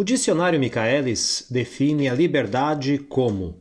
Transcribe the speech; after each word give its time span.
O 0.00 0.04
dicionário 0.04 0.60
Michaelis 0.60 1.48
define 1.50 2.08
a 2.08 2.14
liberdade 2.14 2.98
como 2.98 3.56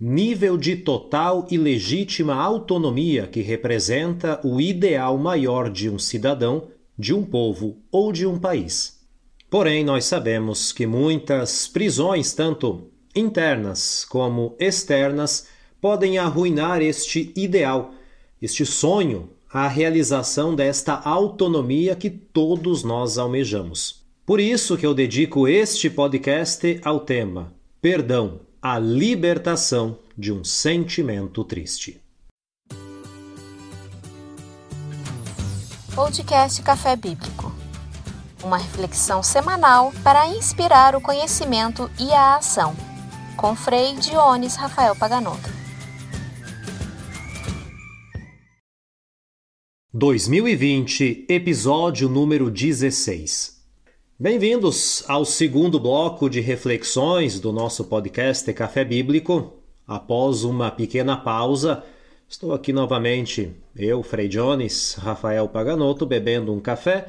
nível 0.00 0.56
de 0.56 0.74
total 0.74 1.46
e 1.48 1.56
legítima 1.56 2.34
autonomia 2.34 3.28
que 3.28 3.42
representa 3.42 4.40
o 4.42 4.60
ideal 4.60 5.16
maior 5.16 5.70
de 5.70 5.88
um 5.88 6.00
cidadão, 6.00 6.66
de 6.98 7.14
um 7.14 7.22
povo 7.22 7.78
ou 7.92 8.10
de 8.10 8.26
um 8.26 8.40
país. 8.40 9.00
Porém, 9.48 9.84
nós 9.84 10.06
sabemos 10.06 10.72
que 10.72 10.84
muitas 10.84 11.68
prisões, 11.68 12.32
tanto 12.34 12.90
internas 13.14 14.04
como 14.04 14.56
externas, 14.58 15.46
podem 15.80 16.18
arruinar 16.18 16.82
este 16.82 17.32
ideal, 17.36 17.94
este 18.42 18.66
sonho, 18.66 19.30
a 19.48 19.68
realização 19.68 20.56
desta 20.56 20.94
autonomia 20.94 21.94
que 21.94 22.10
todos 22.10 22.82
nós 22.82 23.16
almejamos. 23.16 24.05
Por 24.26 24.40
isso 24.40 24.76
que 24.76 24.84
eu 24.84 24.92
dedico 24.92 25.48
este 25.48 25.88
podcast 25.88 26.80
ao 26.84 27.00
tema 27.00 27.54
Perdão, 27.80 28.40
a 28.60 28.78
libertação 28.78 30.00
de 30.18 30.32
um 30.32 30.42
sentimento 30.42 31.44
triste. 31.44 32.00
Podcast 35.94 36.60
Café 36.62 36.96
Bíblico 36.96 37.54
uma 38.46 38.58
reflexão 38.58 39.22
semanal 39.22 39.92
para 40.04 40.28
inspirar 40.28 40.94
o 40.94 41.00
conhecimento 41.00 41.90
e 41.98 42.12
a 42.12 42.36
ação, 42.36 42.74
com 43.36 43.56
Frei 43.56 43.96
Dionis 43.96 44.54
Rafael 44.54 44.94
Paganotto. 44.94 45.50
2020, 49.92 51.26
episódio 51.28 52.08
número 52.08 52.50
16. 52.50 53.55
Bem-vindos 54.18 55.04
ao 55.08 55.26
segundo 55.26 55.78
bloco 55.78 56.30
de 56.30 56.40
reflexões 56.40 57.38
do 57.38 57.52
nosso 57.52 57.84
podcast 57.84 58.50
Café 58.54 58.82
Bíblico. 58.82 59.52
Após 59.86 60.42
uma 60.42 60.70
pequena 60.70 61.18
pausa, 61.18 61.84
estou 62.26 62.54
aqui 62.54 62.72
novamente, 62.72 63.52
eu, 63.76 64.02
Frei 64.02 64.26
Jones, 64.26 64.94
Rafael 64.94 65.46
Paganotto, 65.50 66.06
bebendo 66.06 66.50
um 66.50 66.60
café 66.60 67.08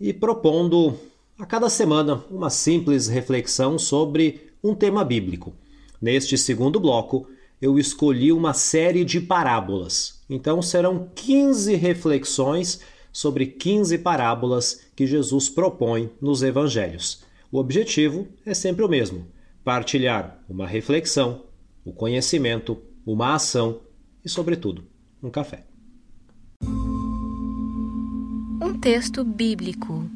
e 0.00 0.12
propondo 0.12 0.98
a 1.38 1.46
cada 1.46 1.70
semana 1.70 2.24
uma 2.28 2.50
simples 2.50 3.06
reflexão 3.06 3.78
sobre 3.78 4.50
um 4.60 4.74
tema 4.74 5.04
bíblico. 5.04 5.54
Neste 6.02 6.36
segundo 6.36 6.80
bloco, 6.80 7.28
eu 7.62 7.78
escolhi 7.78 8.32
uma 8.32 8.52
série 8.52 9.04
de 9.04 9.20
parábolas. 9.20 10.24
Então 10.28 10.60
serão 10.60 11.08
15 11.14 11.76
reflexões 11.76 12.80
sobre 13.18 13.46
15 13.46 13.98
parábolas 13.98 14.86
que 14.94 15.04
Jesus 15.04 15.48
propõe 15.48 16.08
nos 16.20 16.40
evangelhos. 16.44 17.24
O 17.50 17.58
objetivo 17.58 18.28
é 18.46 18.54
sempre 18.54 18.84
o 18.84 18.88
mesmo: 18.88 19.26
partilhar 19.64 20.38
uma 20.48 20.68
reflexão, 20.68 21.42
o 21.84 21.92
conhecimento, 21.92 22.80
uma 23.04 23.34
ação 23.34 23.80
e, 24.24 24.28
sobretudo, 24.28 24.84
um 25.20 25.30
café. 25.30 25.64
Um 28.62 28.78
texto 28.80 29.24
bíblico. 29.24 30.08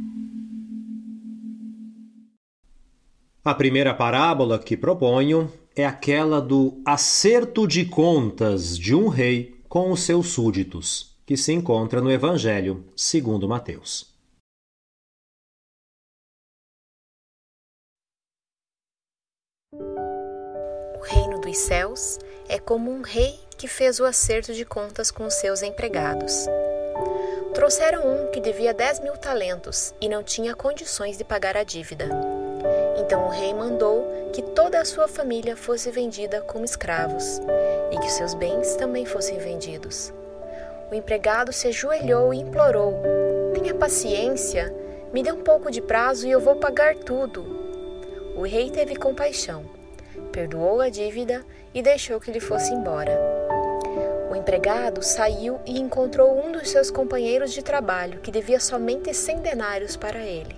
A 3.45 3.53
primeira 3.53 3.92
parábola 3.92 4.61
que 4.61 4.77
proponho 4.77 5.53
é 5.75 5.84
aquela 5.84 6.41
do 6.41 6.80
acerto 6.84 7.67
de 7.67 7.84
contas 7.84 8.78
de 8.78 8.95
um 8.95 9.08
rei 9.08 9.56
com 9.69 9.91
os 9.91 10.03
seus 10.03 10.28
súditos 10.28 11.11
que 11.25 11.37
se 11.37 11.53
encontra 11.53 12.01
no 12.01 12.11
Evangelho 12.11 12.84
segundo 12.97 13.48
Mateus. 13.48 14.12
O 19.73 21.05
reino 21.05 21.41
dos 21.41 21.56
céus 21.59 22.19
é 22.48 22.59
como 22.59 22.91
um 22.91 23.03
rei 23.03 23.41
que 23.56 23.69
fez 23.69 24.01
o 24.01 24.05
acerto 24.05 24.53
de 24.53 24.64
contas 24.64 25.11
com 25.11 25.29
seus 25.30 25.63
empregados. 25.63 26.46
Trouxeram 27.55 28.02
um 28.07 28.30
que 28.30 28.41
devia 28.41 28.73
dez 28.75 28.98
mil 29.01 29.17
talentos 29.17 29.95
e 30.01 30.08
não 30.08 30.23
tinha 30.23 30.55
condições 30.55 31.19
de 31.19 31.25
pagar 31.25 31.57
a 31.57 31.63
dívida. 31.63 32.08
Então 32.98 33.27
o 33.27 33.30
rei 33.30 33.52
mandou 33.52 34.30
que 34.33 34.42
toda 34.42 34.80
a 34.80 34.85
sua 34.85 35.07
família 35.07 35.57
fosse 35.57 35.91
vendida 35.91 36.41
como 36.42 36.64
escravos 36.64 37.41
e 37.92 37.98
que 37.98 38.11
seus 38.11 38.35
bens 38.35 38.75
também 38.77 39.05
fossem 39.05 39.39
vendidos. 39.39 40.13
O 40.92 40.95
empregado 40.95 41.55
se 41.55 41.69
ajoelhou 41.69 42.35
e 42.35 42.41
implorou: 42.41 43.01
Tenha 43.55 43.75
paciência, 43.75 44.70
me 45.11 45.23
dê 45.23 45.33
um 45.33 45.42
pouco 45.42 45.70
de 45.70 45.80
prazo 45.80 46.27
e 46.27 46.30
eu 46.30 46.39
vou 46.39 46.57
pagar 46.57 46.95
tudo. 46.95 47.47
O 48.36 48.42
rei 48.42 48.70
teve 48.70 48.95
compaixão, 48.95 49.64
perdoou 50.31 50.83
a 50.83 50.91
dívida 50.91 51.47
e 51.73 51.81
deixou 51.81 52.20
que 52.20 52.31
ele 52.31 52.41
fosse 52.41 52.75
embora. 52.75 53.19
O 54.31 54.36
empregado 54.36 55.02
saiu 55.02 55.58
e 55.64 55.81
encontrou 55.81 56.39
um 56.39 56.52
dos 56.52 56.69
seus 56.69 56.91
companheiros 56.91 57.55
de 57.55 57.63
trabalho 57.63 58.20
que 58.20 58.31
devia 58.31 58.61
somente 58.61 59.14
cem 59.14 59.39
denários 59.39 59.97
para 59.97 60.19
ele. 60.19 60.55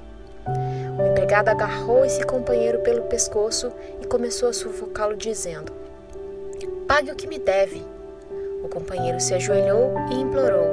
O 0.99 1.12
empregado 1.12 1.49
agarrou 1.49 2.05
esse 2.05 2.25
companheiro 2.27 2.81
pelo 2.81 3.03
pescoço 3.03 3.73
e 4.03 4.06
começou 4.09 4.49
a 4.49 4.53
sufocá-lo, 4.53 5.17
dizendo: 5.17 5.73
Pague 6.89 7.12
o 7.12 7.15
que 7.15 7.28
me 7.28 7.39
deve. 7.39 7.94
O 8.64 8.69
companheiro 8.69 9.20
se 9.20 9.34
ajoelhou 9.34 9.92
e 10.10 10.14
implorou: 10.14 10.66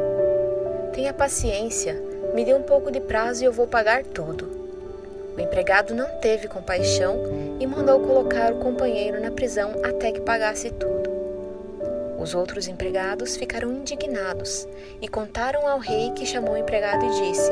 Tenha 0.93 1.13
paciência, 1.13 2.01
me 2.33 2.45
dê 2.45 2.53
um 2.53 2.61
pouco 2.61 2.89
de 2.89 3.01
prazo 3.01 3.43
e 3.43 3.45
eu 3.45 3.51
vou 3.51 3.67
pagar 3.67 4.05
tudo. 4.05 4.49
O 5.35 5.41
empregado 5.41 5.93
não 5.93 6.07
teve 6.21 6.47
compaixão 6.47 7.21
e 7.59 7.67
mandou 7.67 7.99
colocar 7.99 8.53
o 8.53 8.59
companheiro 8.59 9.21
na 9.21 9.29
prisão 9.29 9.73
até 9.83 10.13
que 10.13 10.21
pagasse 10.21 10.69
tudo. 10.71 11.09
Os 12.17 12.33
outros 12.33 12.65
empregados 12.69 13.35
ficaram 13.35 13.73
indignados 13.73 14.65
e 15.01 15.07
contaram 15.09 15.67
ao 15.67 15.79
rei 15.79 16.11
que 16.11 16.25
chamou 16.25 16.53
o 16.53 16.57
empregado 16.57 17.05
e 17.05 17.29
disse: 17.29 17.51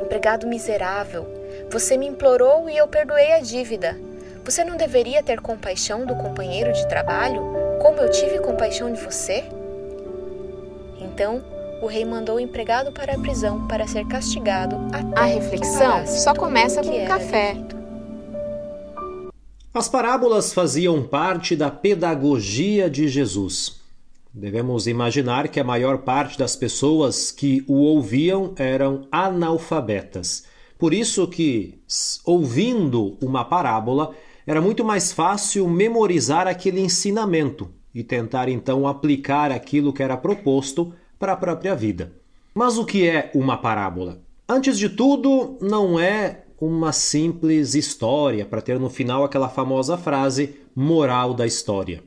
Empregado 0.00 0.46
miserável, 0.46 1.26
você 1.68 1.96
me 1.96 2.06
implorou 2.06 2.70
e 2.70 2.76
eu 2.76 2.86
perdoei 2.86 3.32
a 3.32 3.40
dívida. 3.40 3.96
Você 4.44 4.62
não 4.62 4.76
deveria 4.76 5.24
ter 5.24 5.40
compaixão 5.40 6.06
do 6.06 6.14
companheiro 6.14 6.72
de 6.72 6.86
trabalho, 6.86 7.65
como 7.86 8.00
eu 8.00 8.10
tive 8.10 8.40
compaixão 8.40 8.92
de 8.92 9.00
você? 9.00 9.44
Então, 10.98 11.40
o 11.80 11.86
rei 11.86 12.04
mandou 12.04 12.34
o 12.34 12.40
empregado 12.40 12.90
para 12.90 13.14
a 13.14 13.18
prisão 13.18 13.64
para 13.68 13.86
ser 13.86 14.04
castigado 14.08 14.74
até 14.92 15.20
A 15.20 15.24
reflexão 15.26 16.04
só 16.04 16.34
começa 16.34 16.82
com 16.82 16.90
um 16.90 17.06
café. 17.06 17.54
As 19.72 19.88
parábolas 19.88 20.52
faziam 20.52 21.00
parte 21.00 21.54
da 21.54 21.70
pedagogia 21.70 22.90
de 22.90 23.06
Jesus. 23.06 23.80
Devemos 24.34 24.88
imaginar 24.88 25.46
que 25.46 25.60
a 25.60 25.64
maior 25.64 25.98
parte 25.98 26.36
das 26.36 26.56
pessoas 26.56 27.30
que 27.30 27.64
o 27.68 27.74
ouviam 27.74 28.52
eram 28.56 29.06
analfabetas. 29.12 30.42
Por 30.76 30.92
isso 30.92 31.28
que, 31.28 31.80
ouvindo 32.24 33.16
uma 33.22 33.44
parábola, 33.44 34.10
era 34.44 34.60
muito 34.60 34.84
mais 34.84 35.12
fácil 35.12 35.68
memorizar 35.68 36.48
aquele 36.48 36.80
ensinamento 36.80 37.75
e 37.96 38.04
tentar 38.04 38.46
então 38.46 38.86
aplicar 38.86 39.50
aquilo 39.50 39.90
que 39.90 40.02
era 40.02 40.18
proposto 40.18 40.92
para 41.18 41.32
a 41.32 41.36
própria 41.36 41.74
vida. 41.74 42.12
Mas 42.54 42.76
o 42.76 42.84
que 42.84 43.08
é 43.08 43.30
uma 43.34 43.56
parábola? 43.56 44.20
Antes 44.46 44.76
de 44.76 44.90
tudo, 44.90 45.56
não 45.62 45.98
é 45.98 46.44
uma 46.60 46.92
simples 46.92 47.74
história 47.74 48.44
para 48.44 48.60
ter 48.60 48.78
no 48.78 48.90
final 48.90 49.24
aquela 49.24 49.48
famosa 49.48 49.96
frase 49.96 50.56
moral 50.74 51.32
da 51.32 51.46
história. 51.46 52.02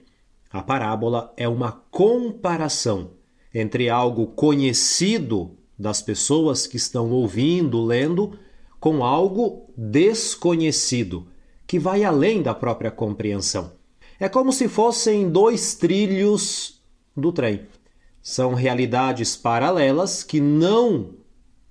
A 0.53 0.61
parábola 0.61 1.33
é 1.35 1.47
uma 1.47 1.72
comparação 1.89 3.13
entre 3.51 3.89
algo 3.89 4.27
conhecido 4.27 5.57
das 5.77 6.03
pessoas 6.03 6.67
que 6.67 6.77
estão 6.77 7.09
ouvindo, 7.09 7.83
lendo, 7.83 8.38
com 8.79 9.03
algo 9.03 9.71
desconhecido, 9.75 11.25
que 11.65 11.80
vai 11.80 12.03
além 12.03 12.44
da 12.44 12.53
própria 12.53 12.91
compreensão. 12.91 13.78
É 14.19 14.27
como 14.27 14.51
se 14.51 14.68
fossem 14.68 15.30
dois 15.30 15.75
trilhos 15.75 16.81
do 17.16 17.31
trem. 17.31 17.62
São 18.21 18.54
realidades 18.54 19.38
paralelas 19.38 20.24
que 20.24 20.42
não 20.42 21.12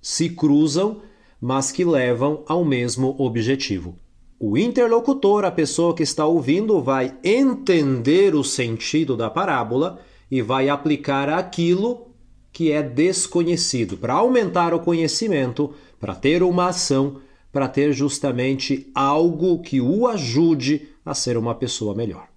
se 0.01 0.29
cruzam, 0.29 1.03
mas 1.39 1.71
que 1.71 1.85
levam 1.85 2.43
ao 2.47 2.65
mesmo 2.65 3.15
objetivo. 3.19 3.99
O 4.39 4.57
interlocutor, 4.57 5.45
a 5.45 5.51
pessoa 5.51 5.93
que 5.93 6.01
está 6.01 6.25
ouvindo, 6.25 6.81
vai 6.81 7.15
entender 7.23 8.33
o 8.33 8.43
sentido 8.43 9.15
da 9.15 9.29
parábola 9.29 9.99
e 10.31 10.41
vai 10.41 10.69
aplicar 10.69 11.29
aquilo 11.29 12.07
que 12.51 12.71
é 12.71 12.81
desconhecido 12.81 13.95
para 13.95 14.13
aumentar 14.13 14.73
o 14.73 14.79
conhecimento, 14.79 15.71
para 15.99 16.15
ter 16.15 16.41
uma 16.41 16.69
ação, 16.69 17.17
para 17.51 17.67
ter 17.67 17.93
justamente 17.93 18.89
algo 18.95 19.61
que 19.61 19.79
o 19.79 20.07
ajude 20.07 20.87
a 21.05 21.13
ser 21.13 21.37
uma 21.37 21.53
pessoa 21.53 21.93
melhor. 21.93 22.28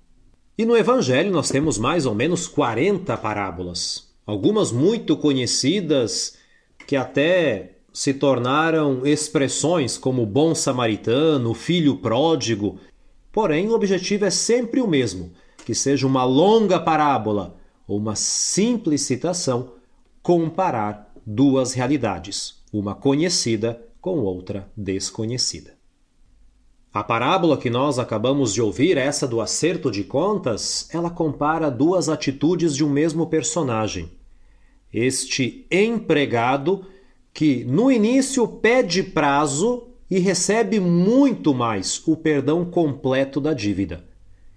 E 0.57 0.67
no 0.67 0.77
Evangelho 0.77 1.33
nós 1.33 1.49
temos 1.49 1.79
mais 1.79 2.05
ou 2.05 2.15
menos 2.15 2.47
40 2.47 3.17
parábolas, 3.17 4.13
algumas 4.27 4.71
muito 4.71 5.17
conhecidas 5.17 6.37
que 6.87 6.95
até 6.95 7.79
se 7.91 8.13
tornaram 8.13 9.07
expressões 9.07 9.97
como 9.97 10.27
bom 10.27 10.55
samaritano, 10.55 11.55
filho 11.55 11.97
pródigo. 11.97 12.79
Porém, 13.33 13.69
o 13.69 13.75
objetivo 13.75 14.27
é 14.27 14.31
sempre 14.31 14.83
o 14.83 14.87
mesmo: 14.87 15.33
que 15.65 15.75
seja 15.75 16.07
uma 16.07 16.25
longa 16.25 16.79
parábola 16.79 17.57
ou 17.89 17.97
uma 17.97 18.15
simples 18.15 19.01
citação, 19.03 19.73
comparar 20.23 21.13
duas 21.25 21.73
realidades, 21.73 22.63
uma 22.71 22.95
conhecida 22.95 23.83
com 24.03 24.19
outra 24.19 24.71
desconhecida. 24.77 25.82
A 26.93 27.03
parábola 27.03 27.57
que 27.57 27.71
nós 27.71 27.99
acabamos 27.99 28.53
de 28.53 28.61
ouvir, 28.61 28.99
essa 28.99 29.27
do 29.27 29.41
acerto 29.41 29.91
de 29.91 30.05
contas, 30.05 30.91
ela 30.93 31.09
compara 31.09 31.71
duas 31.71 32.11
atitudes 32.11 32.77
de 32.77 32.85
um 32.85 32.91
mesmo 32.91 33.27
personagem. 33.29 34.11
Este 34.93 35.67
empregado 35.71 36.85
que 37.33 37.65
no 37.65 37.91
início 37.91 38.47
pede 38.47 39.03
prazo 39.03 39.89
e 40.11 40.19
recebe 40.19 40.79
muito 40.79 41.55
mais 41.55 42.03
o 42.07 42.15
perdão 42.15 42.63
completo 42.63 43.41
da 43.41 43.55
dívida. 43.55 44.05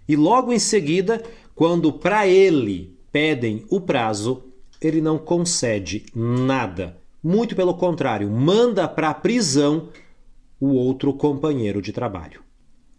E 0.05 0.17
logo 0.17 0.51
em 0.51 0.59
seguida, 0.59 1.23
quando 1.55 1.93
para 1.93 2.27
ele 2.27 2.97
pedem 3.13 3.63
o 3.69 3.79
prazo, 3.79 4.43
ele 4.81 4.99
não 4.99 5.17
concede 5.17 6.05
nada. 6.13 6.97
Muito 7.23 7.55
pelo 7.55 7.75
contrário, 7.75 8.29
manda 8.29 8.89
para 8.89 9.09
a 9.09 9.13
prisão 9.13 9.87
o 10.59 10.69
outro 10.73 11.13
companheiro 11.13 11.81
de 11.81 11.91
trabalho. 11.91 12.41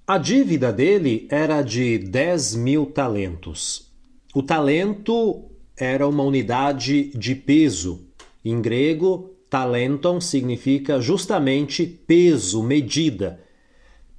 A 0.06 0.18
dívida 0.18 0.72
dele 0.72 1.26
era 1.30 1.62
de 1.62 1.98
10 1.98 2.54
mil 2.56 2.86
talentos. 2.86 3.90
O 4.34 4.42
talento 4.42 5.44
era 5.76 6.06
uma 6.06 6.22
unidade 6.22 7.10
de 7.16 7.34
peso. 7.34 8.06
Em 8.44 8.60
grego, 8.60 9.34
talenton 9.50 10.20
significa 10.20 11.00
justamente 11.00 11.84
peso, 11.86 12.62
medida. 12.62 13.40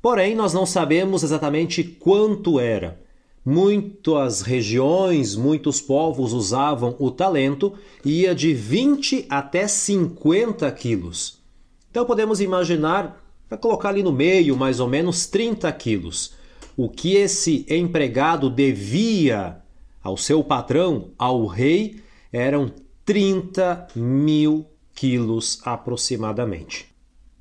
Porém, 0.01 0.36
nós 0.36 0.54
não 0.54 0.66
sabemos 0.66 1.24
exatamente 1.24 1.83
quanto 1.83 2.60
era. 2.60 3.00
Muitas 3.45 4.42
regiões, 4.42 5.36
muitos 5.36 5.80
povos 5.80 6.33
usavam 6.33 6.95
o 7.00 7.10
talento 7.10 7.74
e 8.04 8.24
ia 8.24 8.36
de 8.36 8.54
20 8.54 9.25
até 9.30 9.68
50 9.68 10.69
quilos. 10.74 11.42
Então 11.90 12.06
podemos 12.06 12.42
imaginar, 12.42 13.25
para 13.47 13.57
colocar 13.57 13.89
ali 13.89 14.03
no 14.03 14.11
meio, 14.11 14.57
mais 14.57 14.79
ou 14.79 14.88
menos 14.88 15.25
30 15.27 15.71
quilos. 15.73 16.33
O 16.75 16.89
que 16.89 17.15
esse 17.15 17.65
empregado 17.69 18.49
devia 18.49 19.61
ao 20.03 20.15
seu 20.15 20.44
patrão, 20.44 21.11
ao 21.17 21.45
rei, 21.45 22.01
eram 22.31 22.71
30 23.03 23.88
mil 23.95 24.65
quilos 24.94 25.59
aproximadamente. 25.63 26.88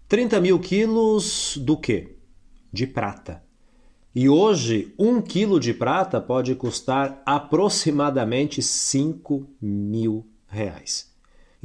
30 0.09 0.41
mil 0.41 0.59
quilos 0.59 1.57
do 1.57 1.77
quê? 1.77 2.17
De 2.73 2.87
prata. 2.87 3.43
E 4.15 4.29
hoje, 4.29 4.95
um 4.99 5.21
quilo 5.21 5.61
de 5.61 5.75
prata 5.75 6.21
pode 6.21 6.55
custar 6.55 7.23
aproximadamente 7.27 8.63
5 8.63 9.47
mil 9.61 10.27
reais. 10.49 11.15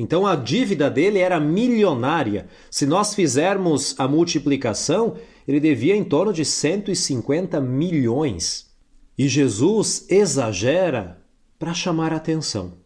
Então 0.02 0.26
a 0.26 0.36
dívida 0.36 0.90
dele 0.90 1.20
era 1.20 1.40
milionária. 1.40 2.48
Se 2.72 2.88
nós 2.88 3.14
fizermos 3.14 3.94
a 4.00 4.08
multiplicação, 4.08 5.14
ele 5.48 5.60
devia 5.60 5.96
em 5.96 6.04
torno 6.04 6.34
de 6.34 6.44
150 6.44 7.62
milhões. 7.62 8.72
E 9.16 9.28
Jesus 9.28 10.08
exagera 10.10 11.22
para 11.60 11.76
chamar 11.76 12.14
a 12.14 12.16
atenção. 12.16 12.80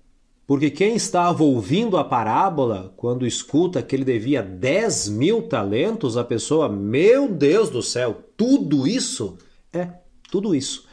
Porque 0.46 0.70
quem 0.70 0.94
estava 0.94 1.42
ouvindo 1.42 1.96
a 1.96 2.04
parábola, 2.04 2.94
quando 2.98 3.26
escuta 3.26 3.82
que 3.82 3.96
ele 3.96 4.04
devia 4.04 4.44
10 4.44 5.08
mil 5.08 5.44
talentos, 5.44 6.18
a 6.18 6.24
pessoa, 6.24 6.68
meu 6.68 7.30
Deus 7.30 7.70
do 7.70 7.82
céu, 7.82 8.26
tudo 8.36 8.86
isso? 8.86 9.38
É, 9.72 9.88
tudo 10.30 10.54
isso. 10.54 10.86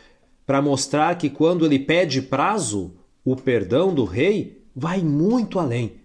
Para 0.46 0.62
mostrar 0.62 1.18
que 1.18 1.28
quando 1.28 1.66
ele 1.66 1.80
pede 1.80 2.22
prazo, 2.22 2.94
o 3.24 3.34
perdão 3.34 3.92
do 3.92 4.04
rei 4.04 4.62
vai 4.74 5.00
muito 5.02 5.58
além. 5.58 6.01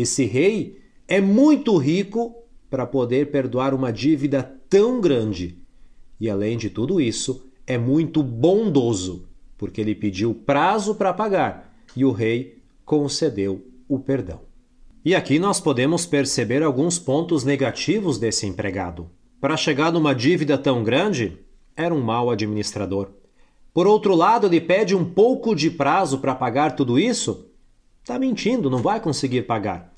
Esse 0.00 0.24
rei 0.26 0.78
é 1.08 1.20
muito 1.20 1.76
rico 1.76 2.44
para 2.70 2.86
poder 2.86 3.32
perdoar 3.32 3.74
uma 3.74 3.92
dívida 3.92 4.44
tão 4.70 5.00
grande. 5.00 5.58
E 6.20 6.30
além 6.30 6.56
de 6.56 6.70
tudo 6.70 7.00
isso, 7.00 7.50
é 7.66 7.76
muito 7.76 8.22
bondoso, 8.22 9.28
porque 9.56 9.80
ele 9.80 9.96
pediu 9.96 10.32
prazo 10.32 10.94
para 10.94 11.12
pagar 11.12 11.76
e 11.96 12.04
o 12.04 12.12
rei 12.12 12.62
concedeu 12.84 13.66
o 13.88 13.98
perdão. 13.98 14.42
E 15.04 15.16
aqui 15.16 15.36
nós 15.40 15.58
podemos 15.58 16.06
perceber 16.06 16.62
alguns 16.62 16.96
pontos 16.96 17.42
negativos 17.42 18.20
desse 18.20 18.46
empregado. 18.46 19.10
Para 19.40 19.56
chegar 19.56 19.90
numa 19.90 20.14
dívida 20.14 20.56
tão 20.56 20.84
grande, 20.84 21.40
era 21.76 21.92
um 21.92 22.00
mau 22.00 22.30
administrador. 22.30 23.08
Por 23.74 23.88
outro 23.88 24.14
lado, 24.14 24.46
ele 24.46 24.60
pede 24.60 24.94
um 24.94 25.04
pouco 25.04 25.56
de 25.56 25.68
prazo 25.72 26.18
para 26.18 26.36
pagar 26.36 26.76
tudo 26.76 27.00
isso? 27.00 27.47
Está 28.08 28.18
mentindo, 28.18 28.70
não 28.70 28.78
vai 28.78 28.98
conseguir 29.00 29.42
pagar. 29.42 29.92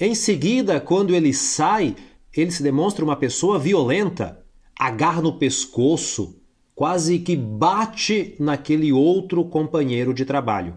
Em 0.00 0.14
seguida, 0.14 0.80
quando 0.80 1.14
ele 1.14 1.34
sai, 1.34 1.94
ele 2.34 2.50
se 2.50 2.62
demonstra 2.62 3.04
uma 3.04 3.16
pessoa 3.16 3.58
violenta, 3.58 4.42
agarra 4.74 5.20
no 5.20 5.38
pescoço, 5.38 6.40
quase 6.74 7.18
que 7.18 7.36
bate 7.36 8.34
naquele 8.40 8.94
outro 8.94 9.44
companheiro 9.44 10.14
de 10.14 10.24
trabalho. 10.24 10.76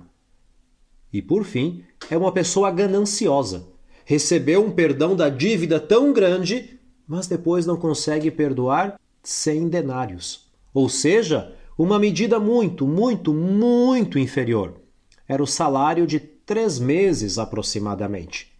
E 1.13 1.21
por 1.21 1.45
fim, 1.45 1.85
é 2.09 2.17
uma 2.17 2.33
pessoa 2.33 2.69
gananciosa. 2.69 3.69
Recebeu 4.03 4.61
um 4.65 4.71
perdão 4.71 5.15
da 5.15 5.29
dívida 5.29 5.79
tão 5.79 6.11
grande, 6.11 6.77
mas 7.07 7.27
depois 7.27 7.65
não 7.65 7.77
consegue 7.77 8.29
perdoar 8.29 8.99
100 9.23 9.69
denários. 9.69 10.51
Ou 10.73 10.89
seja, 10.89 11.55
uma 11.77 11.97
medida 11.97 12.41
muito, 12.41 12.85
muito, 12.85 13.33
muito 13.33 14.19
inferior. 14.19 14.81
Era 15.25 15.41
o 15.41 15.47
salário 15.47 16.05
de 16.05 16.30
três 16.51 16.79
meses 16.79 17.37
aproximadamente. 17.37 18.51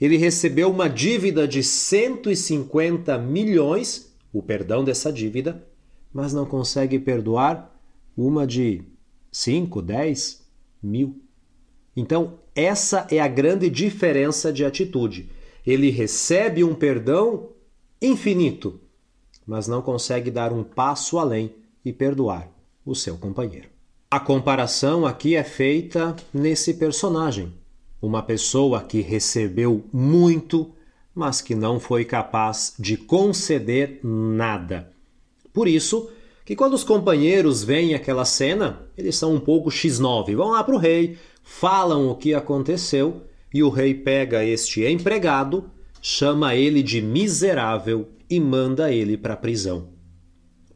Ele 0.00 0.16
recebeu 0.16 0.70
uma 0.70 0.88
dívida 0.88 1.48
de 1.48 1.60
150 1.60 3.18
milhões, 3.18 4.14
o 4.32 4.40
perdão 4.40 4.84
dessa 4.84 5.12
dívida, 5.12 5.66
mas 6.14 6.32
não 6.32 6.46
consegue 6.46 7.00
perdoar 7.00 7.76
uma 8.16 8.46
de 8.46 8.84
5, 9.32 9.82
10 9.82 10.40
mil. 10.80 11.20
Então, 11.96 12.34
essa 12.54 13.08
é 13.10 13.18
a 13.18 13.26
grande 13.26 13.68
diferença 13.68 14.52
de 14.52 14.64
atitude. 14.64 15.28
Ele 15.66 15.90
recebe 15.90 16.62
um 16.62 16.76
perdão 16.76 17.48
infinito, 18.00 18.78
mas 19.44 19.66
não 19.66 19.82
consegue 19.82 20.30
dar 20.30 20.52
um 20.52 20.62
passo 20.62 21.18
além 21.18 21.52
e 21.84 21.92
perdoar 21.92 22.48
o 22.86 22.94
seu 22.94 23.18
companheiro. 23.18 23.71
A 24.12 24.20
comparação 24.20 25.06
aqui 25.06 25.36
é 25.36 25.42
feita 25.42 26.14
nesse 26.34 26.74
personagem, 26.74 27.50
uma 27.98 28.22
pessoa 28.22 28.82
que 28.82 29.00
recebeu 29.00 29.86
muito, 29.90 30.70
mas 31.14 31.40
que 31.40 31.54
não 31.54 31.80
foi 31.80 32.04
capaz 32.04 32.74
de 32.78 32.98
conceder 32.98 34.00
nada. 34.04 34.92
Por 35.50 35.66
isso, 35.66 36.10
que 36.44 36.54
quando 36.54 36.74
os 36.74 36.84
companheiros 36.84 37.64
veem 37.64 37.94
aquela 37.94 38.26
cena, 38.26 38.86
eles 38.98 39.16
são 39.16 39.34
um 39.34 39.40
pouco 39.40 39.70
X9, 39.70 40.36
vão 40.36 40.50
lá 40.50 40.62
para 40.62 40.74
o 40.74 40.78
rei, 40.78 41.16
falam 41.42 42.10
o 42.10 42.14
que 42.14 42.34
aconteceu 42.34 43.22
e 43.54 43.62
o 43.62 43.70
rei 43.70 43.94
pega 43.94 44.44
este 44.44 44.84
empregado, 44.84 45.70
chama 46.02 46.54
ele 46.54 46.82
de 46.82 47.00
miserável 47.00 48.10
e 48.28 48.38
manda 48.38 48.92
ele 48.92 49.16
para 49.16 49.32
a 49.32 49.38
prisão. 49.38 49.88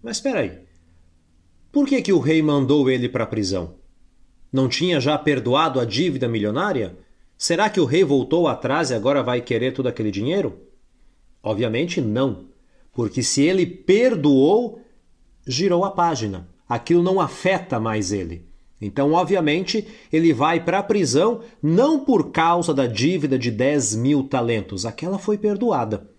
Mas 0.02 0.16
espera 0.16 0.40
aí. 0.40 0.65
Por 1.76 1.86
que, 1.86 2.00
que 2.00 2.10
o 2.10 2.18
rei 2.18 2.40
mandou 2.40 2.88
ele 2.88 3.06
para 3.06 3.24
a 3.24 3.26
prisão? 3.26 3.74
Não 4.50 4.66
tinha 4.66 4.98
já 4.98 5.18
perdoado 5.18 5.78
a 5.78 5.84
dívida 5.84 6.26
milionária? 6.26 6.96
Será 7.36 7.68
que 7.68 7.78
o 7.78 7.84
rei 7.84 8.02
voltou 8.02 8.48
atrás 8.48 8.88
e 8.88 8.94
agora 8.94 9.22
vai 9.22 9.42
querer 9.42 9.74
todo 9.74 9.86
aquele 9.86 10.10
dinheiro? 10.10 10.58
Obviamente 11.42 12.00
não, 12.00 12.46
porque 12.94 13.22
se 13.22 13.42
ele 13.42 13.66
perdoou, 13.66 14.80
girou 15.46 15.84
a 15.84 15.90
página. 15.90 16.48
Aquilo 16.66 17.02
não 17.02 17.20
afeta 17.20 17.78
mais 17.78 18.10
ele. 18.10 18.46
Então, 18.80 19.12
obviamente, 19.12 19.86
ele 20.10 20.32
vai 20.32 20.64
para 20.64 20.78
a 20.78 20.82
prisão 20.82 21.42
não 21.62 22.02
por 22.02 22.30
causa 22.30 22.72
da 22.72 22.86
dívida 22.86 23.38
de 23.38 23.50
10 23.50 23.96
mil 23.96 24.22
talentos, 24.22 24.86
aquela 24.86 25.18
foi 25.18 25.36
perdoada. 25.36 26.10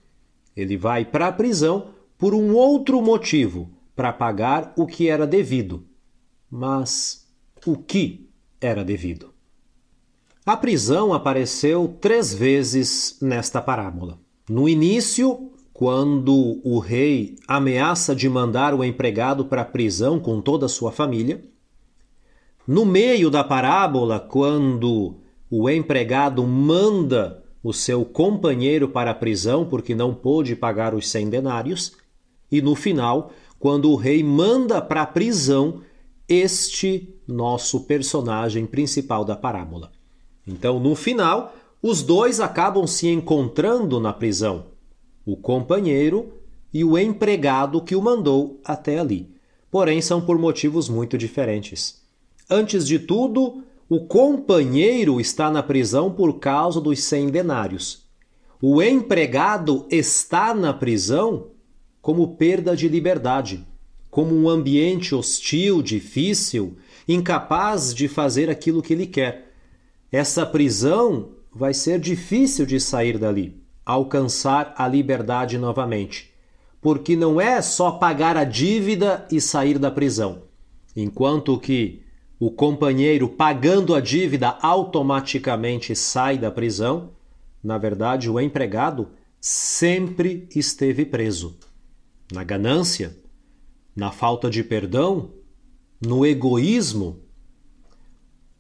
Ele 0.56 0.78
vai 0.78 1.04
para 1.04 1.26
a 1.26 1.32
prisão 1.32 1.88
por 2.16 2.36
um 2.36 2.54
outro 2.54 3.02
motivo, 3.02 3.76
para 3.98 4.14
pagar 4.14 4.74
o 4.78 4.86
que 4.86 5.10
era 5.10 5.26
devido. 5.26 5.84
Mas 6.50 7.28
o 7.66 7.76
que 7.76 8.30
era 8.62 8.86
devido? 8.86 9.34
A 10.46 10.56
prisão 10.56 11.14
apareceu 11.14 11.98
três 12.00 12.32
vezes 12.32 13.18
nesta 13.20 13.60
parábola. 13.60 14.20
No 14.48 14.70
início, 14.70 15.52
quando 15.74 16.62
o 16.64 16.78
rei 16.78 17.38
ameaça 17.48 18.16
de 18.16 18.30
mandar 18.30 18.74
o 18.76 18.84
empregado 18.84 19.46
para 19.46 19.64
a 19.64 19.66
prisão 19.66 20.20
com 20.20 20.40
toda 20.42 20.68
a 20.68 20.70
sua 20.70 20.92
família. 20.92 21.44
No 22.68 22.86
meio 22.86 23.32
da 23.32 23.44
parábola, 23.44 24.20
quando 24.20 25.18
o 25.50 25.68
empregado 25.70 26.46
manda 26.46 27.44
o 27.64 27.74
seu 27.74 28.06
companheiro 28.06 28.90
para 28.90 29.12
a 29.12 29.16
prisão 29.16 29.66
porque 29.66 29.96
não 29.96 30.14
pôde 30.14 30.56
pagar 30.56 30.94
os 30.94 31.10
cem 31.10 31.30
denários, 31.30 31.98
e 32.52 32.62
no 32.62 32.76
final, 32.76 33.32
quando 33.60 33.92
o 33.92 33.96
rei 33.96 34.24
manda 34.24 34.82
para 34.82 35.02
a 35.02 35.08
prisão 35.08 35.82
este 36.28 37.14
nosso 37.28 37.82
personagem 37.82 38.66
principal 38.66 39.24
da 39.24 39.36
parábola. 39.36 39.92
Então, 40.46 40.80
no 40.80 40.96
final, 40.96 41.54
os 41.82 42.02
dois 42.02 42.40
acabam 42.40 42.86
se 42.88 43.08
encontrando 43.08 44.00
na 44.00 44.14
prisão, 44.14 44.66
o 45.26 45.36
companheiro 45.36 46.34
e 46.74 46.84
o 46.84 46.98
empregado 46.98 47.82
que 47.82 47.96
o 47.96 48.02
mandou 48.02 48.60
até 48.64 49.00
ali. 49.00 49.30
Porém, 49.70 50.02
são 50.02 50.22
por 50.22 50.38
motivos 50.38 50.90
muito 50.90 51.18
diferentes. 51.18 52.02
Antes 52.50 52.86
de 52.88 52.98
tudo, 53.00 53.64
o 53.90 54.02
companheiro 54.02 55.20
está 55.20 55.50
na 55.50 55.62
prisão 55.62 56.12
por 56.12 56.40
causa 56.40 56.80
dos 56.80 57.04
cem 57.04 57.30
denários. 57.30 58.06
O 58.62 58.82
empregado 58.82 59.86
está 59.90 60.54
na 60.54 60.74
prisão 60.74 61.48
como 62.08 62.38
perda 62.38 62.74
de 62.74 62.88
liberdade, 62.88 63.68
como 64.10 64.34
um 64.34 64.48
ambiente 64.48 65.14
hostil, 65.14 65.82
difícil, 65.82 66.78
incapaz 67.06 67.94
de 67.94 68.08
fazer 68.08 68.50
aquilo 68.50 68.82
que 68.82 68.94
ele 68.94 69.06
quer. 69.06 69.52
Essa 70.10 70.46
prisão 70.46 71.32
vai 71.54 71.74
ser 71.74 72.00
difícil 72.00 72.66
de 72.66 72.80
sair 72.80 73.18
dali, 73.18 73.62
alcançar 73.86 74.74
a 74.78 74.88
liberdade 74.88 75.58
novamente, 75.58 76.34
porque 76.80 77.14
não 77.14 77.42
é 77.42 77.62
só 77.62 77.92
pagar 77.92 78.38
a 78.38 78.46
dívida 78.46 79.28
e 79.30 79.42
sair 79.42 79.78
da 79.78 79.92
prisão, 79.92 80.44
enquanto 80.96 81.60
que 81.60 82.04
o 82.40 82.50
companheiro 82.50 83.28
pagando 83.28 83.94
a 83.94 84.00
dívida 84.00 84.58
automaticamente 84.62 85.94
sai 85.94 86.38
da 86.38 86.50
prisão, 86.50 87.10
na 87.62 87.78
verdade, 87.78 88.30
o 88.30 88.40
empregado 88.40 89.10
sempre 89.42 90.48
esteve 90.56 91.04
preso. 91.04 91.67
Na 92.32 92.44
ganância, 92.44 93.18
na 93.96 94.12
falta 94.12 94.50
de 94.50 94.64
perdão, 94.64 95.32
no 96.00 96.26
egoísmo, 96.26 97.20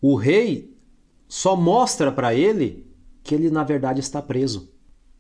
o 0.02 0.16
rei 0.16 0.76
só 1.28 1.56
mostra 1.56 2.12
para 2.12 2.34
ele 2.34 2.88
que 3.24 3.36
ele 3.36 3.50
na 3.50 3.64
verdade 3.64 4.00
está 4.00 4.22
preso. 4.22 4.72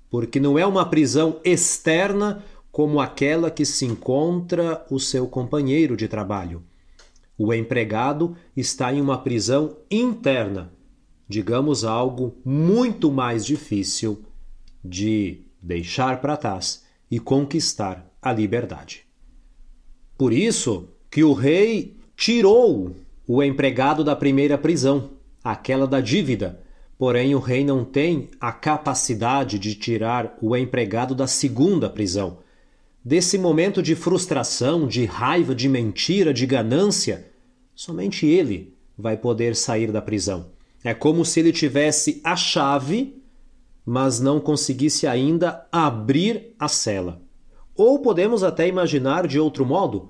Porque 0.09 0.39
não 0.39 0.57
é 0.57 0.65
uma 0.65 0.89
prisão 0.89 1.41
externa 1.43 2.43
como 2.71 3.01
aquela 3.01 3.51
que 3.51 3.65
se 3.65 3.85
encontra 3.85 4.85
o 4.89 4.99
seu 4.99 5.27
companheiro 5.27 5.97
de 5.97 6.07
trabalho. 6.07 6.63
O 7.37 7.53
empregado 7.53 8.35
está 8.55 8.93
em 8.93 9.01
uma 9.01 9.17
prisão 9.17 9.77
interna, 9.91 10.71
digamos 11.27 11.83
algo 11.83 12.35
muito 12.45 13.11
mais 13.11 13.45
difícil 13.45 14.23
de 14.83 15.41
deixar 15.61 16.21
para 16.21 16.37
trás 16.37 16.85
e 17.11 17.19
conquistar 17.19 18.06
a 18.21 18.31
liberdade. 18.31 19.05
Por 20.17 20.33
isso 20.33 20.89
que 21.09 21.23
o 21.23 21.33
rei 21.33 21.97
tirou 22.15 22.95
o 23.27 23.43
empregado 23.43 24.03
da 24.03 24.15
primeira 24.15 24.57
prisão, 24.57 25.11
aquela 25.43 25.87
da 25.87 26.01
dívida. 26.01 26.63
Porém, 26.97 27.35
o 27.35 27.39
rei 27.39 27.63
não 27.63 27.85
tem 27.85 28.29
a 28.39 28.51
capacidade 28.51 29.59
de 29.59 29.75
tirar 29.75 30.35
o 30.41 30.55
empregado 30.57 31.13
da 31.13 31.27
segunda 31.27 31.89
prisão, 31.89 32.39
Desse 33.07 33.37
momento 33.37 33.81
de 33.81 33.95
frustração, 33.95 34.85
de 34.85 35.05
raiva, 35.05 35.55
de 35.55 35.69
mentira, 35.69 36.33
de 36.33 36.45
ganância, 36.45 37.31
somente 37.73 38.25
ele 38.25 38.75
vai 38.97 39.15
poder 39.15 39.55
sair 39.55 39.93
da 39.93 40.01
prisão. 40.01 40.51
É 40.83 40.93
como 40.93 41.23
se 41.23 41.39
ele 41.39 41.53
tivesse 41.53 42.19
a 42.21 42.35
chave, 42.35 43.23
mas 43.85 44.19
não 44.19 44.41
conseguisse 44.41 45.07
ainda 45.07 45.65
abrir 45.71 46.53
a 46.59 46.67
cela. 46.67 47.21
Ou 47.77 47.99
podemos 47.99 48.43
até 48.43 48.67
imaginar 48.67 49.27
de 49.27 49.39
outro 49.39 49.65
modo: 49.65 50.09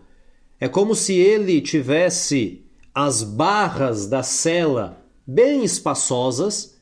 é 0.60 0.68
como 0.68 0.96
se 0.96 1.14
ele 1.14 1.62
tivesse 1.62 2.66
as 2.96 3.22
barras 3.22 4.08
da 4.08 4.24
cela 4.24 5.06
bem 5.26 5.64
espaçosas, 5.64 6.80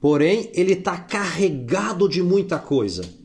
porém 0.00 0.50
ele 0.54 0.72
está 0.72 0.96
carregado 0.96 2.08
de 2.08 2.22
muita 2.22 2.58
coisa 2.58 3.18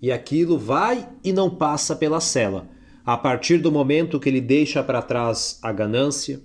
e 0.00 0.10
aquilo 0.10 0.56
vai 0.56 1.08
e 1.22 1.32
não 1.32 1.50
passa 1.50 1.94
pela 1.94 2.20
cela. 2.20 2.68
A 3.04 3.16
partir 3.16 3.58
do 3.58 3.70
momento 3.70 4.18
que 4.18 4.28
ele 4.28 4.40
deixa 4.40 4.82
para 4.82 5.02
trás 5.02 5.58
a 5.62 5.72
ganância, 5.72 6.40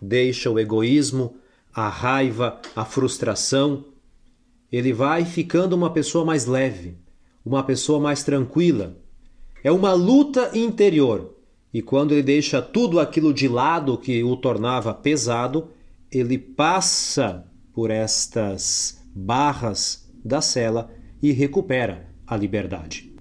deixa 0.00 0.50
o 0.50 0.58
egoísmo, 0.58 1.36
a 1.74 1.88
raiva, 1.88 2.60
a 2.74 2.84
frustração, 2.84 3.84
ele 4.72 4.92
vai 4.92 5.24
ficando 5.24 5.74
uma 5.74 5.90
pessoa 5.90 6.24
mais 6.24 6.46
leve, 6.46 6.96
uma 7.44 7.62
pessoa 7.62 8.00
mais 8.00 8.24
tranquila. 8.24 8.96
É 9.66 9.72
uma 9.72 9.94
luta 9.94 10.52
interior. 10.56 11.34
E 11.74 11.82
quando 11.82 12.12
ele 12.12 12.22
deixa 12.22 12.62
tudo 12.62 13.00
aquilo 13.00 13.34
de 13.34 13.48
lado 13.48 13.98
que 13.98 14.22
o 14.22 14.36
tornava 14.36 14.94
pesado, 14.94 15.70
ele 16.08 16.38
passa 16.38 17.44
por 17.72 17.90
estas 17.90 19.02
barras 19.12 20.08
da 20.24 20.40
cela 20.40 20.88
e 21.20 21.32
recupera 21.32 22.08
a 22.24 22.36
liberdade. 22.36 23.12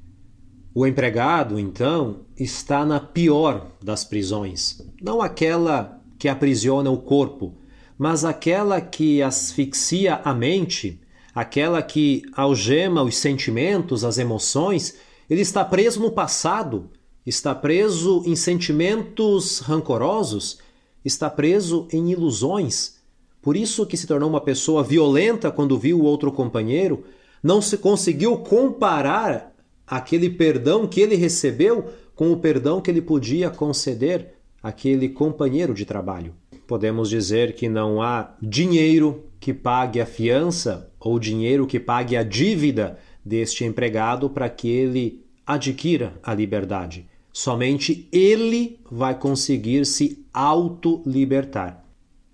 O 0.72 0.86
empregado, 0.86 1.60
então, 1.60 2.28
está 2.38 2.86
na 2.86 3.00
pior 3.00 3.72
das 3.84 4.06
prisões, 4.06 4.88
não 5.02 5.24
aquela 5.24 6.00
que 6.20 6.30
aprisiona 6.30 6.92
o 6.92 7.00
corpo, 7.00 7.56
mas 7.98 8.24
aquela 8.24 8.80
que 8.80 9.20
asfixia 9.20 10.22
a 10.24 10.32
mente, 10.32 11.02
aquela 11.34 11.82
que 11.82 12.22
algema 12.34 13.02
os 13.02 13.18
sentimentos, 13.18 14.04
as 14.04 14.20
emoções. 14.20 14.96
Ele 15.30 15.42
está 15.42 15.66
preso 15.66 16.00
no 16.00 16.12
passado, 16.12 16.90
está 17.26 17.56
preso 17.56 18.24
em 18.26 18.36
sentimentos 18.36 19.60
rancorosos, 19.60 20.60
está 21.04 21.30
preso 21.30 21.88
em 21.92 22.12
ilusões. 22.12 22.96
Por 23.42 23.56
isso 23.56 23.86
que 23.86 23.98
se 23.98 24.08
tornou 24.08 24.30
uma 24.30 24.42
pessoa 24.42 24.84
violenta 24.84 25.52
quando 25.52 25.78
viu 25.78 26.00
o 26.00 26.04
outro 26.04 26.32
companheiro, 26.32 27.04
não 27.42 27.62
se 27.62 27.78
conseguiu 27.78 28.38
comparar 28.38 29.56
aquele 29.86 30.30
perdão 30.30 30.88
que 30.88 31.02
ele 31.02 31.16
recebeu 31.16 31.86
com 32.16 32.32
o 32.32 32.38
perdão 32.38 32.82
que 32.82 32.90
ele 32.90 33.02
podia 33.02 33.50
conceder 33.50 34.34
àquele 34.64 35.10
companheiro 35.10 35.74
de 35.74 35.86
trabalho. 35.86 36.34
Podemos 36.66 37.10
dizer 37.10 37.54
que 37.54 37.70
não 37.70 38.02
há 38.02 38.34
dinheiro 38.42 39.26
que 39.40 39.54
pague 39.54 40.02
a 40.02 40.06
fiança 40.06 40.92
ou 41.00 41.20
dinheiro 41.20 41.68
que 41.68 41.80
pague 41.80 42.18
a 42.18 42.24
dívida 42.24 42.98
deste 43.26 43.66
empregado 43.66 44.30
para 44.30 44.48
que 44.48 44.70
ele 44.70 45.26
adquira 45.46 46.14
a 46.22 46.34
liberdade. 46.34 47.08
Somente 47.34 48.08
ele 48.12 48.80
vai 48.90 49.18
conseguir 49.18 49.86
se 49.86 50.26
auto-libertar. 50.34 51.84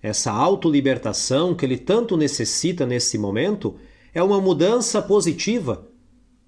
Essa 0.01 0.31
auto-libertação 0.31 1.55
que 1.55 1.65
ele 1.65 1.77
tanto 1.77 2.17
necessita 2.17 2.85
nesse 2.85 3.17
momento 3.17 3.75
é 4.13 4.21
uma 4.21 4.41
mudança 4.41 5.01
positiva, 5.01 5.87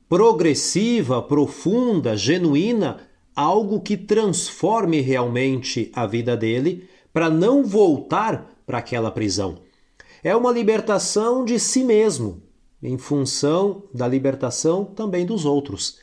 progressiva, 0.09 1.21
profunda, 1.21 2.17
genuína, 2.17 2.99
algo 3.35 3.79
que 3.81 3.97
transforme 3.97 5.01
realmente 5.01 5.89
a 5.93 6.05
vida 6.05 6.37
dele 6.37 6.87
para 7.11 7.29
não 7.29 7.63
voltar 7.63 8.53
para 8.65 8.77
aquela 8.77 9.09
prisão. 9.09 9.59
É 10.23 10.35
uma 10.35 10.51
libertação 10.51 11.43
de 11.43 11.59
si 11.59 11.83
mesmo, 11.83 12.42
em 12.83 12.97
função 12.97 13.83
da 13.93 14.05
libertação 14.05 14.83
também 14.83 15.25
dos 15.25 15.45
outros. 15.45 15.99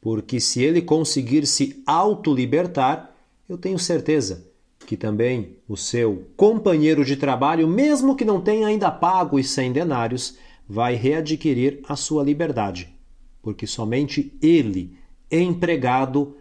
Porque 0.00 0.40
se 0.40 0.60
ele 0.60 0.82
conseguir 0.82 1.46
se 1.46 1.82
auto-libertar, 1.86 3.14
eu 3.48 3.56
tenho 3.56 3.78
certeza 3.78 4.50
que 4.84 4.96
também 4.96 5.56
o 5.68 5.76
seu 5.76 6.26
companheiro 6.36 7.04
de 7.04 7.16
trabalho, 7.16 7.66
mesmo 7.66 8.16
que 8.16 8.24
não 8.24 8.40
tenha 8.40 8.66
ainda 8.66 8.90
pago 8.90 9.38
os 9.38 9.50
100 9.50 9.72
denários, 9.72 10.36
vai 10.68 10.94
readquirir 10.94 11.80
a 11.88 11.94
sua 11.96 12.22
liberdade, 12.22 12.92
porque 13.40 13.66
somente 13.66 14.36
ele, 14.42 14.96
empregado, 15.30 16.36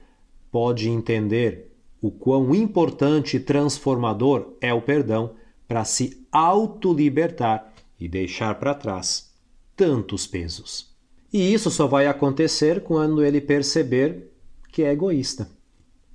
pode 0.51 0.89
entender 0.89 1.71
o 2.01 2.11
quão 2.11 2.53
importante 2.53 3.37
e 3.37 3.39
transformador 3.39 4.53
é 4.61 4.73
o 4.73 4.81
perdão 4.81 5.31
para 5.67 5.83
se 5.83 6.25
autolibertar 6.31 7.73
e 7.99 8.07
deixar 8.07 8.55
para 8.55 8.75
trás 8.75 9.34
tantos 9.75 10.25
pesos. 10.25 10.93
E 11.31 11.53
isso 11.53 11.69
só 11.69 11.85
vai 11.85 12.07
acontecer 12.07 12.81
quando 12.81 13.23
ele 13.23 13.41
perceber 13.41 14.31
que 14.71 14.83
é 14.83 14.91
egoísta. 14.91 15.49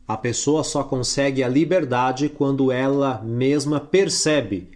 A 0.09 0.17
pessoa 0.17 0.65
só 0.65 0.83
consegue 0.83 1.43
a 1.43 1.49
liberdade 1.49 2.29
quando 2.29 2.73
ela 2.73 3.23
mesma 3.23 3.79
percebe, 3.79 4.71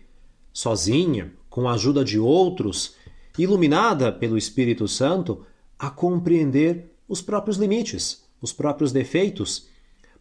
sozinha, 0.52 1.32
com 1.50 1.68
a 1.68 1.72
ajuda 1.72 2.04
de 2.04 2.18
outros, 2.18 2.94
iluminada 3.38 4.12
pelo 4.12 4.38
Espírito 4.38 4.86
Santo, 4.86 5.44
a 5.78 5.90
compreender 5.90 6.92
os 7.08 7.20
próprios 7.20 7.56
limites, 7.56 8.24
os 8.40 8.52
próprios 8.52 8.92
defeitos. 8.92 9.66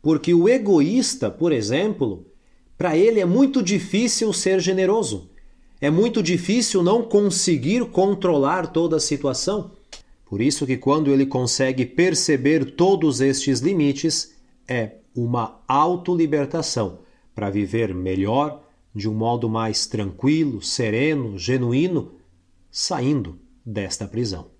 Porque 0.01 0.33
o 0.33 0.49
egoísta, 0.49 1.29
por 1.29 1.51
exemplo, 1.51 2.25
para 2.77 2.97
ele 2.97 3.19
é 3.19 3.25
muito 3.25 3.61
difícil 3.61 4.33
ser 4.33 4.59
generoso. 4.59 5.29
É 5.83 5.91
muito 5.91 6.23
difícil 6.23 6.81
não 6.81 7.01
conseguir 7.03 7.83
controlar 7.87 8.67
toda 8.67 8.95
a 8.95 9.01
situação. 9.01 9.71
Por 10.25 10.41
isso 10.41 10.65
que 10.65 10.77
quando 10.77 11.11
ele 11.11 11.25
consegue 11.25 11.85
perceber 11.85 12.71
todos 12.71 13.19
estes 13.19 13.59
limites, 13.59 14.33
é 14.65 14.93
uma 15.13 15.61
autolibertação 15.67 16.99
para 17.35 17.49
viver 17.49 17.93
melhor, 17.93 18.63
de 18.95 19.09
um 19.09 19.13
modo 19.13 19.49
mais 19.49 19.85
tranquilo, 19.85 20.61
sereno, 20.61 21.37
genuíno, 21.37 22.13
saindo 22.71 23.37
desta 23.65 24.07
prisão. 24.07 24.51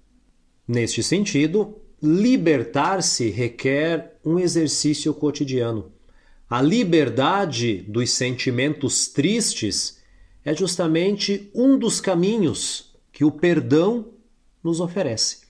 Neste 0.68 1.02
sentido, 1.02 1.78
libertar-se 2.02 3.30
requer 3.30 4.20
um 4.26 4.38
exercício 4.38 5.14
cotidiano. 5.14 5.90
A 6.50 6.62
liberdade 6.62 7.78
dos 7.88 8.12
sentimentos 8.12 9.08
tristes 9.08 10.03
é 10.46 10.54
justamente 10.54 11.50
um 11.54 11.78
dos 11.78 12.02
caminhos 12.02 12.94
que 13.12 13.24
o 13.24 13.32
perdão 13.32 14.08
nos 14.64 14.80
oferece. 14.80 15.42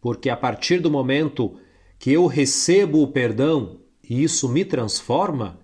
Porque 0.00 0.30
a 0.30 0.36
partir 0.36 0.80
do 0.80 0.90
momento 0.90 1.56
que 1.98 2.12
eu 2.12 2.26
recebo 2.26 3.02
o 3.02 3.08
perdão 3.08 3.80
e 4.08 4.22
isso 4.22 4.48
me 4.48 4.64
transforma, 4.64 5.58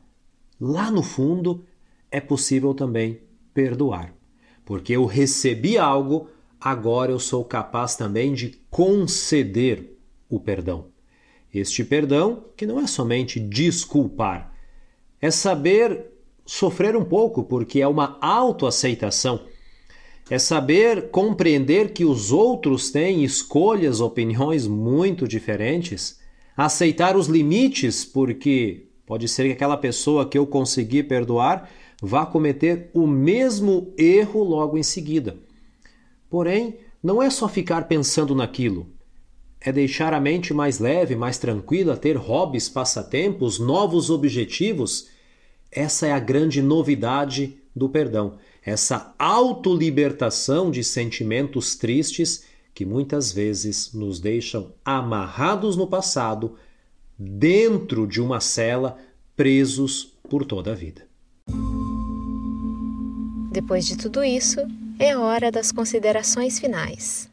lá 0.60 0.90
no 0.90 1.02
fundo 1.02 1.64
é 2.10 2.20
possível 2.20 2.74
também 2.74 3.20
perdoar. 3.52 4.14
Porque 4.64 4.92
eu 4.94 5.06
recebi 5.06 5.78
algo, 5.78 6.28
agora 6.60 7.12
eu 7.12 7.18
sou 7.18 7.44
capaz 7.44 7.96
também 7.96 8.34
de 8.34 8.58
conceder 8.70 9.96
o 10.28 10.40
perdão. 10.40 10.86
Este 11.52 11.84
perdão, 11.84 12.44
que 12.56 12.66
não 12.66 12.80
é 12.80 12.86
somente 12.86 13.38
desculpar, 13.38 14.52
é 15.20 15.30
saber 15.30 16.13
sofrer 16.44 16.96
um 16.96 17.04
pouco, 17.04 17.42
porque 17.42 17.80
é 17.80 17.88
uma 17.88 18.18
autoaceitação. 18.20 19.40
É 20.30 20.38
saber 20.38 21.10
compreender 21.10 21.92
que 21.92 22.04
os 22.04 22.32
outros 22.32 22.90
têm 22.90 23.24
escolhas, 23.24 24.00
opiniões 24.00 24.66
muito 24.66 25.28
diferentes, 25.28 26.18
aceitar 26.56 27.16
os 27.16 27.26
limites, 27.26 28.04
porque 28.04 28.86
pode 29.06 29.28
ser 29.28 29.44
que 29.44 29.52
aquela 29.52 29.76
pessoa 29.76 30.26
que 30.26 30.38
eu 30.38 30.46
consegui 30.46 31.02
perdoar 31.02 31.70
vá 32.00 32.24
cometer 32.24 32.90
o 32.94 33.06
mesmo 33.06 33.92
erro 33.98 34.42
logo 34.42 34.78
em 34.78 34.82
seguida. 34.82 35.38
Porém, 36.30 36.78
não 37.02 37.22
é 37.22 37.28
só 37.28 37.48
ficar 37.48 37.86
pensando 37.86 38.34
naquilo, 38.34 38.88
é 39.60 39.72
deixar 39.72 40.12
a 40.12 40.20
mente 40.20 40.52
mais 40.52 40.78
leve, 40.78 41.16
mais 41.16 41.38
tranquila, 41.38 41.96
ter 41.96 42.16
hobbies, 42.16 42.68
passatempos, 42.68 43.58
novos 43.58 44.10
objetivos 44.10 45.08
essa 45.74 46.06
é 46.06 46.12
a 46.12 46.18
grande 46.18 46.62
novidade 46.62 47.56
do 47.74 47.88
perdão, 47.88 48.34
essa 48.64 49.14
autolibertação 49.18 50.70
de 50.70 50.84
sentimentos 50.84 51.74
tristes 51.74 52.44
que 52.72 52.84
muitas 52.84 53.32
vezes 53.32 53.92
nos 53.92 54.18
deixam 54.20 54.72
amarrados 54.84 55.76
no 55.76 55.86
passado, 55.86 56.56
dentro 57.18 58.06
de 58.06 58.20
uma 58.20 58.40
cela, 58.40 58.98
presos 59.36 60.12
por 60.28 60.44
toda 60.44 60.72
a 60.72 60.74
vida. 60.74 61.02
Depois 63.52 63.86
de 63.86 63.96
tudo 63.96 64.24
isso, 64.24 64.60
é 64.98 65.16
hora 65.16 65.50
das 65.50 65.70
considerações 65.70 66.58
finais. 66.58 67.28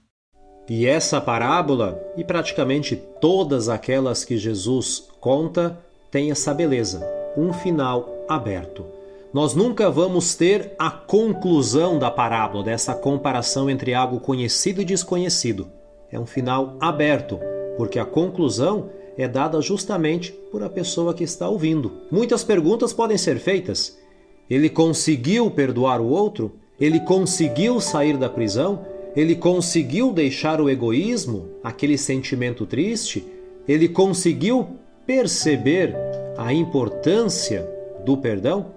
E 0.69 0.86
essa 0.86 1.19
parábola, 1.19 2.00
e 2.15 2.24
praticamente 2.24 2.95
todas 3.19 3.67
aquelas 3.67 4.24
que 4.24 4.38
Jesus 4.38 5.07
conta, 5.19 5.79
tem 6.12 6.29
essa 6.29 6.53
beleza, 6.53 7.21
um 7.38 7.53
final 7.53 8.25
aberto. 8.27 8.85
Nós 9.33 9.55
nunca 9.55 9.89
vamos 9.89 10.35
ter 10.35 10.73
a 10.77 10.91
conclusão 10.91 11.97
da 11.97 12.11
parábola, 12.11 12.65
dessa 12.65 12.93
comparação 12.93 13.69
entre 13.69 13.93
algo 13.93 14.19
conhecido 14.19 14.81
e 14.81 14.85
desconhecido. 14.85 15.67
É 16.11 16.19
um 16.19 16.25
final 16.25 16.75
aberto, 16.81 17.39
porque 17.77 17.97
a 17.97 18.05
conclusão 18.05 18.89
é 19.17 19.27
dada 19.27 19.61
justamente 19.61 20.33
por 20.51 20.61
a 20.63 20.69
pessoa 20.69 21.13
que 21.13 21.23
está 21.23 21.47
ouvindo. 21.47 21.91
Muitas 22.11 22.43
perguntas 22.43 22.91
podem 22.91 23.17
ser 23.17 23.39
feitas. 23.39 23.97
Ele 24.50 24.70
conseguiu 24.70 25.50
perdoar 25.50 26.01
o 26.01 26.09
outro? 26.09 26.51
Ele 26.79 27.00
conseguiu 27.00 27.79
sair 27.79 28.17
da 28.17 28.27
prisão? 28.27 28.85
Ele 29.15 29.35
conseguiu 29.35 30.11
deixar 30.11 30.59
o 30.59 30.70
egoísmo, 30.70 31.48
aquele 31.63 31.98
sentimento 31.98 32.65
triste? 32.65 33.25
Ele 33.65 33.87
conseguiu 33.87 34.67
perceber 35.05 35.96
a 36.37 36.53
importância 36.53 37.67
do 38.05 38.17
perdão? 38.17 38.67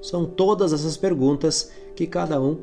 São 0.00 0.24
todas 0.24 0.72
essas 0.72 0.96
perguntas 0.96 1.70
que 1.94 2.06
cada 2.06 2.40
um 2.40 2.58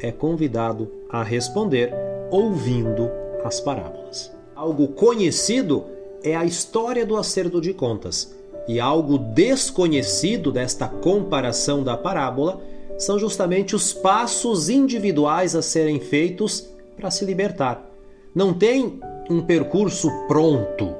é 0.00 0.12
convidado 0.12 0.90
a 1.08 1.22
responder 1.22 1.92
ouvindo 2.30 3.10
as 3.44 3.60
parábolas. 3.60 4.30
Algo 4.54 4.88
conhecido 4.88 5.84
é 6.22 6.36
a 6.36 6.44
história 6.44 7.06
do 7.06 7.16
acerto 7.16 7.60
de 7.60 7.72
contas, 7.72 8.34
e 8.66 8.78
algo 8.78 9.18
desconhecido 9.18 10.52
desta 10.52 10.86
comparação 10.86 11.82
da 11.82 11.96
parábola 11.96 12.60
são 12.98 13.18
justamente 13.18 13.74
os 13.74 13.92
passos 13.92 14.68
individuais 14.68 15.54
a 15.56 15.62
serem 15.62 16.00
feitos 16.00 16.68
para 16.96 17.10
se 17.10 17.24
libertar. 17.24 17.88
Não 18.34 18.52
tem 18.52 19.00
um 19.30 19.40
percurso 19.40 20.10
pronto 20.26 20.94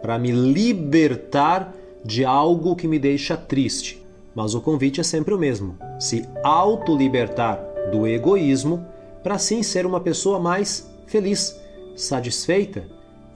para 0.00 0.18
me 0.18 0.30
libertar 0.30 1.74
de 2.04 2.24
algo 2.24 2.76
que 2.76 2.88
me 2.88 2.98
deixa 2.98 3.36
triste. 3.36 4.04
Mas 4.34 4.54
o 4.54 4.60
convite 4.60 5.00
é 5.00 5.04
sempre 5.04 5.34
o 5.34 5.38
mesmo: 5.38 5.76
se 5.98 6.26
autolibertar 6.42 7.60
do 7.90 8.06
egoísmo 8.06 8.84
para 9.22 9.34
assim 9.34 9.62
ser 9.62 9.86
uma 9.86 10.00
pessoa 10.00 10.38
mais 10.38 10.90
feliz, 11.06 11.60
satisfeita, 11.94 12.84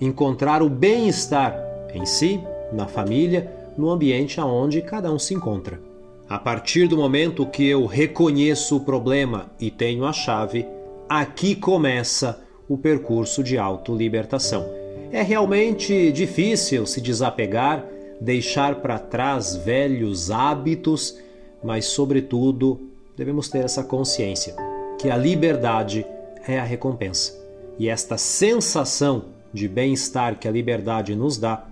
encontrar 0.00 0.62
o 0.62 0.68
bem-estar 0.68 1.56
em 1.94 2.04
si, 2.04 2.40
na 2.72 2.86
família, 2.86 3.52
no 3.76 3.90
ambiente 3.90 4.40
aonde 4.40 4.82
cada 4.82 5.12
um 5.12 5.18
se 5.18 5.34
encontra. 5.34 5.80
A 6.28 6.38
partir 6.38 6.88
do 6.88 6.96
momento 6.96 7.46
que 7.46 7.64
eu 7.64 7.86
reconheço 7.86 8.76
o 8.76 8.80
problema 8.80 9.46
e 9.60 9.70
tenho 9.70 10.04
a 10.04 10.12
chave, 10.12 10.66
aqui 11.08 11.54
começa 11.54 12.40
o 12.68 12.76
percurso 12.76 13.44
de 13.44 13.56
autolibertação. 13.56 14.66
É 15.12 15.22
realmente 15.22 16.10
difícil 16.10 16.84
se 16.84 17.00
desapegar 17.00 17.84
deixar 18.20 18.76
para 18.76 18.98
trás 18.98 19.56
velhos 19.56 20.30
hábitos, 20.30 21.18
mas, 21.62 21.86
sobretudo, 21.86 22.90
devemos 23.16 23.48
ter 23.48 23.64
essa 23.64 23.82
consciência 23.82 24.54
que 24.98 25.10
a 25.10 25.16
liberdade 25.16 26.06
é 26.46 26.58
a 26.58 26.64
recompensa. 26.64 27.34
E 27.78 27.88
esta 27.88 28.16
sensação 28.16 29.24
de 29.52 29.68
bem-estar 29.68 30.38
que 30.38 30.48
a 30.48 30.50
liberdade 30.50 31.14
nos 31.14 31.36
dá 31.36 31.66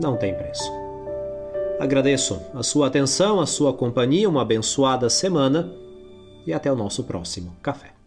não 0.00 0.16
tem 0.16 0.34
preço. 0.34 0.70
Agradeço 1.78 2.40
a 2.54 2.62
sua 2.62 2.88
atenção, 2.88 3.40
a 3.40 3.46
sua 3.46 3.72
companhia, 3.72 4.28
uma 4.28 4.42
abençoada 4.42 5.08
semana 5.08 5.72
e 6.46 6.52
até 6.52 6.72
o 6.72 6.76
nosso 6.76 7.04
próximo 7.04 7.54
café. 7.62 7.97